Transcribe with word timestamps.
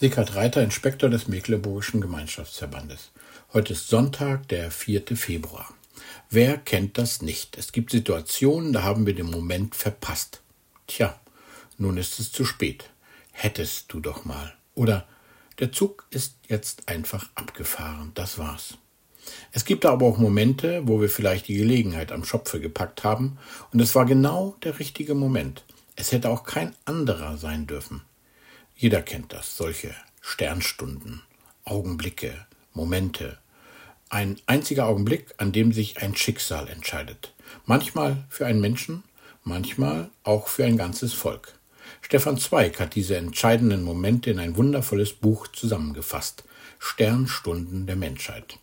Sickert 0.00 0.36
Reiter, 0.36 0.62
Inspektor 0.62 1.10
des 1.10 1.26
Mecklenburgischen 1.26 2.00
Gemeinschaftsverbandes. 2.00 3.10
Heute 3.52 3.72
ist 3.72 3.88
Sonntag, 3.88 4.46
der 4.46 4.70
4. 4.70 5.02
Februar. 5.16 5.74
Wer 6.30 6.56
kennt 6.56 6.98
das 6.98 7.20
nicht? 7.20 7.58
Es 7.58 7.72
gibt 7.72 7.90
Situationen, 7.90 8.72
da 8.72 8.84
haben 8.84 9.06
wir 9.06 9.14
den 9.16 9.28
Moment 9.28 9.74
verpasst. 9.74 10.40
Tja, 10.86 11.18
nun 11.78 11.96
ist 11.96 12.20
es 12.20 12.30
zu 12.30 12.44
spät. 12.44 12.90
Hättest 13.32 13.92
du 13.92 13.98
doch 13.98 14.24
mal. 14.24 14.54
Oder 14.76 15.04
der 15.58 15.72
Zug 15.72 16.06
ist 16.10 16.36
jetzt 16.46 16.88
einfach 16.88 17.28
abgefahren. 17.34 18.12
Das 18.14 18.38
war's. 18.38 18.78
Es 19.50 19.64
gibt 19.64 19.84
aber 19.84 20.06
auch 20.06 20.16
Momente, 20.16 20.82
wo 20.84 21.00
wir 21.00 21.10
vielleicht 21.10 21.48
die 21.48 21.56
Gelegenheit 21.56 22.12
am 22.12 22.22
Schopfe 22.22 22.60
gepackt 22.60 23.02
haben, 23.02 23.36
und 23.72 23.80
es 23.80 23.96
war 23.96 24.06
genau 24.06 24.54
der 24.62 24.78
richtige 24.78 25.16
Moment. 25.16 25.64
Es 25.96 26.12
hätte 26.12 26.30
auch 26.30 26.44
kein 26.44 26.76
anderer 26.84 27.36
sein 27.36 27.66
dürfen. 27.66 28.02
Jeder 28.80 29.02
kennt 29.02 29.32
das, 29.32 29.56
solche 29.56 29.92
Sternstunden, 30.20 31.22
Augenblicke, 31.64 32.46
Momente. 32.74 33.38
Ein 34.08 34.36
einziger 34.46 34.86
Augenblick, 34.86 35.34
an 35.36 35.50
dem 35.50 35.72
sich 35.72 36.00
ein 36.00 36.14
Schicksal 36.14 36.68
entscheidet. 36.68 37.34
Manchmal 37.66 38.24
für 38.28 38.46
einen 38.46 38.60
Menschen, 38.60 39.02
manchmal 39.42 40.10
auch 40.22 40.46
für 40.46 40.64
ein 40.64 40.76
ganzes 40.76 41.12
Volk. 41.12 41.58
Stefan 42.02 42.38
Zweig 42.38 42.78
hat 42.78 42.94
diese 42.94 43.16
entscheidenden 43.16 43.82
Momente 43.82 44.30
in 44.30 44.38
ein 44.38 44.56
wundervolles 44.56 45.12
Buch 45.12 45.48
zusammengefasst. 45.48 46.44
Sternstunden 46.78 47.88
der 47.88 47.96
Menschheit. 47.96 48.60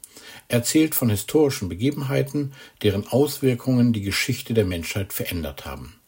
Er 0.48 0.60
erzählt 0.60 0.96
von 0.96 1.10
historischen 1.10 1.68
Begebenheiten, 1.68 2.54
deren 2.84 3.06
Auswirkungen 3.06 3.92
die 3.92 4.02
Geschichte 4.02 4.54
der 4.54 4.64
Menschheit 4.64 5.12
verändert 5.12 5.66
haben 5.66 6.00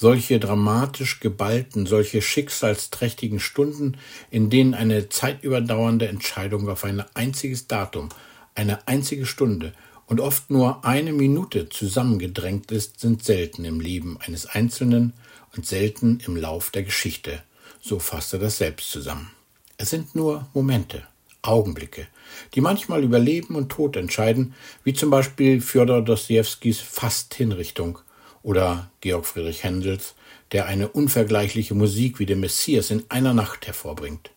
solche 0.00 0.40
dramatisch 0.40 1.20
geballten, 1.20 1.84
solche 1.84 2.22
schicksalsträchtigen 2.22 3.38
Stunden, 3.38 3.98
in 4.30 4.48
denen 4.48 4.72
eine 4.72 5.10
zeitüberdauernde 5.10 6.08
Entscheidung 6.08 6.70
auf 6.70 6.84
ein 6.84 7.04
einziges 7.12 7.66
Datum, 7.66 8.08
eine 8.54 8.88
einzige 8.88 9.26
Stunde 9.26 9.74
und 10.06 10.18
oft 10.20 10.48
nur 10.48 10.86
eine 10.86 11.12
Minute 11.12 11.68
zusammengedrängt 11.68 12.72
ist, 12.72 12.98
sind 12.98 13.22
selten 13.22 13.66
im 13.66 13.78
Leben 13.78 14.16
eines 14.26 14.46
Einzelnen 14.46 15.12
und 15.54 15.66
selten 15.66 16.18
im 16.26 16.34
Lauf 16.34 16.70
der 16.70 16.82
Geschichte. 16.82 17.42
So 17.82 17.98
fasst 17.98 18.32
er 18.32 18.38
das 18.38 18.56
selbst 18.56 18.90
zusammen. 18.90 19.30
Es 19.76 19.90
sind 19.90 20.14
nur 20.14 20.48
Momente, 20.54 21.02
Augenblicke, 21.42 22.06
die 22.54 22.62
manchmal 22.62 23.04
über 23.04 23.18
Leben 23.18 23.54
und 23.54 23.68
Tod 23.68 23.96
entscheiden, 23.96 24.54
wie 24.82 24.94
zum 24.94 25.10
Beispiel 25.10 25.60
Fjodor 25.60 26.00
Dostojewskis 26.00 26.80
Fast-Hinrichtung 26.80 27.98
oder 28.42 28.90
Georg 29.00 29.26
Friedrich 29.26 29.64
Händels, 29.64 30.14
der 30.52 30.66
eine 30.66 30.88
unvergleichliche 30.88 31.74
Musik 31.74 32.18
wie 32.18 32.26
der 32.26 32.36
Messias 32.36 32.90
in 32.90 33.04
einer 33.08 33.34
Nacht 33.34 33.66
hervorbringt. 33.66 34.30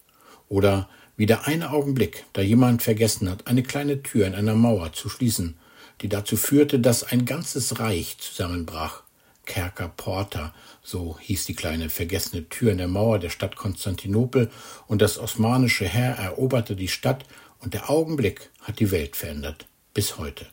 Oder 0.49 0.89
wie 1.15 1.25
der 1.25 1.47
eine 1.47 1.71
Augenblick, 1.71 2.25
da 2.33 2.41
jemand 2.41 2.81
vergessen 2.81 3.29
hat, 3.29 3.47
eine 3.47 3.63
kleine 3.63 4.03
Tür 4.03 4.27
in 4.27 4.35
einer 4.35 4.55
Mauer 4.55 4.93
zu 4.93 5.09
schließen, 5.09 5.57
die 6.01 6.09
dazu 6.09 6.37
führte, 6.37 6.79
dass 6.79 7.03
ein 7.03 7.25
ganzes 7.25 7.79
Reich 7.79 8.17
zusammenbrach. 8.17 9.03
Kerker 9.45 9.89
Porta, 9.89 10.53
so 10.81 11.17
hieß 11.19 11.45
die 11.45 11.55
kleine 11.55 11.89
vergessene 11.89 12.47
Tür 12.47 12.71
in 12.71 12.77
der 12.77 12.87
Mauer 12.87 13.19
der 13.19 13.29
Stadt 13.29 13.57
Konstantinopel, 13.57 14.49
und 14.87 15.01
das 15.01 15.17
osmanische 15.19 15.85
Heer 15.85 16.15
eroberte 16.15 16.75
die 16.75 16.87
Stadt, 16.87 17.25
und 17.59 17.73
der 17.73 17.89
Augenblick 17.89 18.49
hat 18.61 18.79
die 18.79 18.91
Welt 18.91 19.15
verändert, 19.15 19.67
bis 19.93 20.17
heute. 20.17 20.45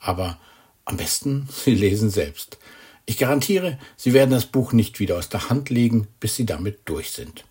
Aber 0.00 0.38
am 0.86 0.96
besten, 0.96 1.48
Sie 1.64 1.74
lesen 1.74 2.08
selbst. 2.08 2.56
Ich 3.04 3.18
garantiere, 3.18 3.78
Sie 3.96 4.14
werden 4.14 4.30
das 4.30 4.46
Buch 4.46 4.72
nicht 4.72 4.98
wieder 4.98 5.18
aus 5.18 5.28
der 5.28 5.50
Hand 5.50 5.68
legen, 5.68 6.08
bis 6.18 6.34
Sie 6.36 6.46
damit 6.46 6.80
durch 6.86 7.12
sind. 7.12 7.44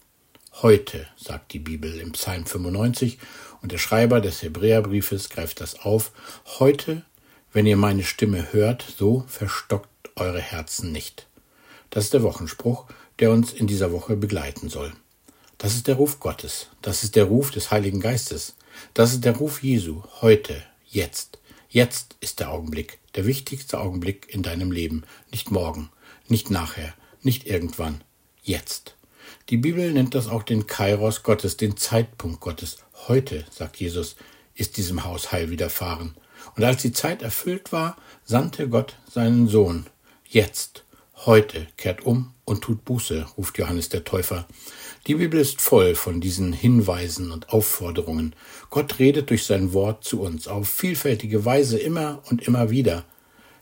Heute, 0.62 1.06
sagt 1.16 1.54
die 1.54 1.60
Bibel 1.60 2.00
im 2.00 2.14
Psalm 2.14 2.46
95, 2.46 3.20
und 3.62 3.72
der 3.72 3.78
Schreiber 3.78 4.22
des 4.22 4.42
Hebräerbriefes 4.42 5.30
greift 5.30 5.62
das 5.62 5.80
auf, 5.80 6.12
heute, 6.60 7.04
wenn 7.52 7.66
ihr 7.66 7.78
meine 7.78 8.04
Stimme 8.04 8.52
hört, 8.52 8.86
so 8.98 9.24
verstockt 9.28 9.90
eure 10.16 10.42
Herzen 10.42 10.92
nicht. 10.92 11.28
Das 11.90 12.06
ist 12.06 12.14
der 12.14 12.24
Wochenspruch, 12.24 12.86
der 13.20 13.32
uns 13.32 13.54
in 13.54 13.68
dieser 13.68 13.92
Woche 13.92 14.16
begleiten 14.16 14.70
soll. 14.70 14.92
Das 15.58 15.76
ist 15.76 15.88
der 15.88 15.96
Ruf 15.96 16.20
Gottes, 16.20 16.68
das 16.82 17.04
ist 17.04 17.16
der 17.16 17.26
Ruf 17.26 17.52
des 17.52 17.72
Heiligen 17.72 18.02
Geistes, 18.02 18.56
das 18.94 19.14
ist 19.14 19.24
der 19.24 19.38
Ruf 19.38 19.64
Jesu, 19.64 20.04
heute, 20.22 20.62
jetzt. 20.86 21.40
Jetzt 21.70 22.16
ist 22.20 22.40
der 22.40 22.52
Augenblick, 22.52 23.00
der 23.16 23.26
wichtigste 23.26 23.80
Augenblick 23.80 24.28
in 24.34 24.44
deinem 24.44 24.72
Leben, 24.72 25.04
nicht 25.32 25.52
morgen, 25.52 25.90
nicht 26.28 26.50
nachher, 26.50 26.94
nicht 27.22 27.48
irgendwann, 27.48 28.04
jetzt. 28.44 28.96
Die 29.50 29.58
Bibel 29.58 29.92
nennt 29.92 30.16
das 30.16 30.28
auch 30.28 30.44
den 30.44 30.68
Kairos 30.68 31.24
Gottes, 31.24 31.58
den 31.58 31.78
Zeitpunkt 31.78 32.40
Gottes. 32.40 32.78
Heute, 33.08 33.46
sagt 33.52 33.78
Jesus, 33.78 34.16
ist 34.56 34.78
diesem 34.78 35.04
Haus 35.04 35.32
Heil 35.32 35.50
widerfahren. 35.50 36.16
Und 36.56 36.64
als 36.64 36.82
die 36.82 36.92
Zeit 36.92 37.22
erfüllt 37.22 37.72
war, 37.72 37.98
sandte 38.24 38.70
Gott 38.70 38.98
seinen 39.12 39.48
Sohn. 39.48 39.86
Jetzt, 40.28 40.84
heute, 41.26 41.68
kehrt 41.78 42.06
um 42.06 42.34
und 42.46 42.62
tut 42.64 42.86
Buße, 42.86 43.26
ruft 43.38 43.58
Johannes 43.58 43.90
der 43.90 44.04
Täufer. 44.04 44.48
Die 45.08 45.14
Bibel 45.14 45.40
ist 45.40 45.62
voll 45.62 45.94
von 45.94 46.20
diesen 46.20 46.52
Hinweisen 46.52 47.32
und 47.32 47.50
Aufforderungen. 47.50 48.34
Gott 48.72 48.98
redet 48.98 49.30
durch 49.30 49.46
sein 49.46 49.72
Wort 49.72 50.04
zu 50.04 50.20
uns 50.20 50.48
auf 50.48 50.68
vielfältige 50.68 51.46
Weise 51.46 51.78
immer 51.78 52.24
und 52.32 52.42
immer 52.48 52.72
wieder. 52.72 53.06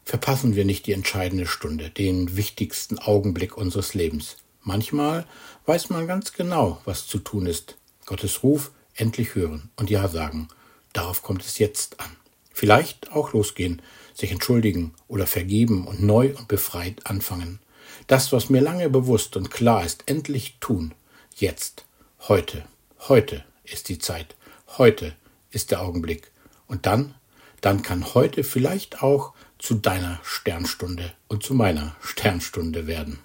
Verpassen 0.06 0.56
wir 0.56 0.64
nicht 0.64 0.88
die 0.88 0.94
entscheidende 0.94 1.46
Stunde, 1.46 1.90
den 1.90 2.38
wichtigsten 2.38 2.98
Augenblick 2.98 3.58
unseres 3.58 3.94
Lebens. 3.94 4.38
Manchmal 4.62 5.26
weiß 5.66 5.90
man 5.90 6.08
ganz 6.08 6.32
genau, 6.32 6.80
was 6.86 7.08
zu 7.08 7.20
tun 7.20 7.46
ist. 7.46 7.76
Gottes 8.06 8.42
Ruf 8.44 8.72
endlich 8.96 9.36
hören 9.36 9.70
und 9.76 9.90
Ja 9.90 10.08
sagen. 10.08 10.48
Darauf 10.94 11.24
kommt 11.24 11.44
es 11.44 11.58
jetzt 11.58 12.00
an. 12.00 12.16
Vielleicht 12.54 13.12
auch 13.12 13.34
losgehen, 13.34 13.82
sich 14.14 14.32
entschuldigen 14.32 14.94
oder 15.10 15.28
vergeben 15.28 15.88
und 15.88 16.02
neu 16.02 16.34
und 16.38 16.48
befreit 16.48 17.06
anfangen. 17.06 17.60
Das, 18.08 18.32
was 18.32 18.50
mir 18.50 18.62
lange 18.62 18.90
bewusst 18.90 19.36
und 19.36 19.52
klar 19.52 19.86
ist, 19.86 20.04
endlich 20.06 20.56
tun. 20.62 20.94
Jetzt, 21.36 21.86
heute, 22.28 22.64
heute 23.10 23.44
ist 23.64 23.90
die 23.90 23.98
Zeit, 23.98 24.36
heute 24.78 25.16
ist 25.50 25.72
der 25.72 25.82
Augenblick. 25.82 26.32
Und 26.68 26.86
dann, 26.86 27.16
dann 27.60 27.82
kann 27.82 28.14
heute 28.14 28.44
vielleicht 28.44 29.02
auch 29.02 29.34
zu 29.58 29.74
deiner 29.74 30.20
Sternstunde 30.24 31.12
und 31.28 31.42
zu 31.42 31.56
meiner 31.56 31.96
Sternstunde 32.02 32.86
werden. 32.86 33.20